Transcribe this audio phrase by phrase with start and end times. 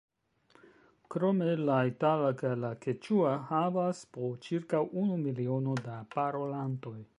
[1.15, 6.99] Krome la itala kaj la keĉua havas po ĉirkaŭ unu miliono da parolantoj.